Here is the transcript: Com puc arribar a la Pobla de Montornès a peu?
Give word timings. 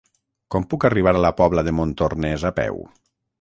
Com 0.53 0.63
puc 0.71 0.87
arribar 0.89 1.13
a 1.17 1.21
la 1.25 1.31
Pobla 1.41 1.65
de 1.69 1.75
Montornès 1.81 2.47
a 2.53 2.55
peu? 2.63 2.81